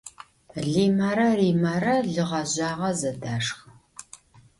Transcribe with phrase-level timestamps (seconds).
[0.73, 3.59] Limere Rimere lı ğezjüağe zedaşşxı.